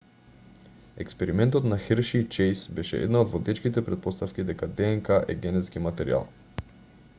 експериментот 1.03 1.67
на 1.73 1.77
херши 1.87 2.21
и 2.21 2.25
чејс 2.37 2.63
беше 2.79 3.03
една 3.09 3.21
од 3.27 3.31
водечките 3.35 3.85
претпоставки 3.91 4.49
дека 4.51 4.71
днк 4.81 5.15
е 5.35 5.39
генетски 5.45 5.87
материјал 5.89 6.29